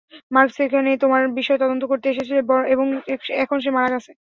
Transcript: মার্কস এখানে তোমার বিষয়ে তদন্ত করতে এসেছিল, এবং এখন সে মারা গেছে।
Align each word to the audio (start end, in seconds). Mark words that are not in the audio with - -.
মার্কস 0.31 0.57
এখানে 0.65 0.89
তোমার 1.03 1.21
বিষয়ে 1.39 1.61
তদন্ত 1.63 1.83
করতে 1.91 2.07
এসেছিল, 2.09 2.37
এবং 2.73 2.85
এখন 3.43 3.57
সে 3.63 3.69
মারা 3.75 3.89
গেছে। 3.93 4.11